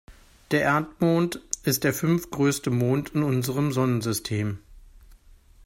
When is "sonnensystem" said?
3.71-4.57